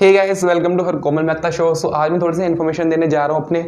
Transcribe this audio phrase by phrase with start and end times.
[0.00, 3.06] Hey guys welcome to her Komal Mehta show so आज मैं थोड़ी सी इन्फॉर्मेशन देने
[3.08, 3.60] जा रहा हूँ अपने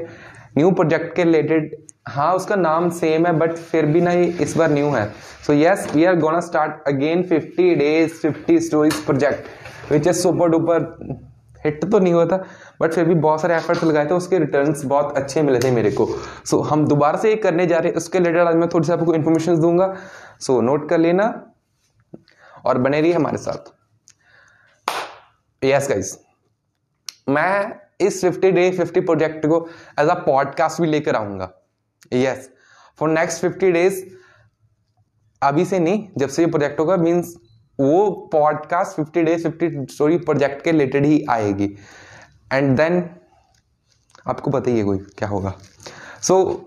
[0.59, 1.71] न्यू प्रोजेक्ट के रिलेटेड
[2.09, 5.07] हाँ उसका नाम सेम है बट फिर भी ना ये इस बार न्यू है।
[5.47, 10.49] So yes we are gonna start again 50 days 50 stories project which is super
[10.49, 10.85] duper
[11.65, 12.43] hit तो नहीं हुआ था
[12.81, 15.91] बट फिर भी बहुत सारे एफर्ट्स लगाए थे उसके रिटर्न्स बहुत अच्छे मिले थे मेरे
[15.91, 18.69] को। सो so, हम दोबारा से ये करने जा रहे हैं उसके रिलेटेड आज मैं
[18.75, 19.95] थोड़ी सी आपको इन्फॉर्मेशन दूँगा।
[20.41, 21.33] सो so, नोट कर लेना
[22.67, 23.73] और बने रहिए हमारे साथ।
[25.65, 26.19] यस गाइस
[27.29, 29.69] मैं इस 50 डे 50 प्रोजेक्ट को
[30.01, 31.51] एज अ पॉडकास्ट भी लेकर आऊँगा।
[32.13, 32.51] यस
[32.99, 34.05] फॉर नेक्स्ट 50 डेज़
[35.43, 37.35] अभी से नहीं जब से ये प्रोजेक्ट होगा मीन्स
[37.81, 41.77] वो पॉडकास्ट 50 डेज़ 50 स्टोरी प्रोजेक्ट के रिलेटेड ही आएगी।
[42.53, 43.11] एंड देन
[44.27, 45.55] आपको पता ही है कोई क्या होगा।
[46.23, 46.65] सो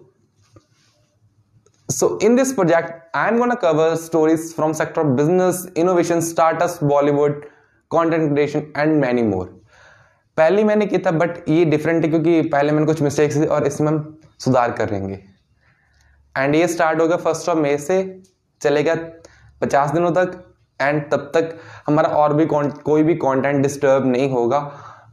[1.92, 7.34] So in this project, I'm gonna cover stories from sector of business, innovation, startups, Bollywood,
[7.94, 9.48] content creation and many more.
[10.38, 13.68] पहले मैंने किया था बट ये डिफरेंट है क्योंकि पहले मैंने कुछ मिस्टेक्स थी और
[13.68, 15.20] इसमें हम सुधार कर रहेंगे
[16.38, 18.22] एंड ये स्टार्ट होगा फ़र्स्ट ऑफ़ मे से,
[18.62, 18.96] चलेगा
[19.62, 21.58] पचास दिनों तक एंड तब तक
[21.88, 24.60] हमारा और भी कोई भी कंटेंट डिस्टर्ब नहीं होगा।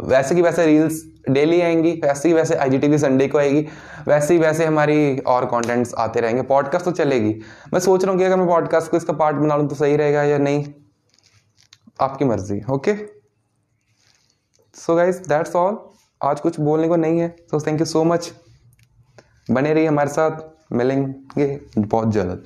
[0.03, 3.67] वैसे की वैसे रील्स डेली आएँगी, वैसे ही वैसे आई जी संडे को आएगी,
[4.09, 7.35] वैसे ही वैसे हमारी और कंटेंट्स आते रहेंगे। पॉडकास्ट तो चलेगी।
[7.73, 9.97] मैं सोच रहा हूँ कि अगर मैं पॉडकास्ट को इसका पार्ट बना लूँ तो सही
[9.97, 10.65] रहेगा या नहीं?
[12.01, 12.95] आपकी मर्ज़ी okay
[14.75, 15.79] so guys that's all
[16.21, 18.33] आज कुछ बोलने को नहीं है so thank you so much
[19.51, 20.41] बने रहिए हमारे साथ.
[20.73, 21.47] मिलेंगे
[21.79, 22.43] बहुत जल्द.